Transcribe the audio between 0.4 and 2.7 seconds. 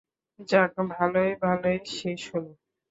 যাক, ভালোয় ভালোউ শেষ হলো!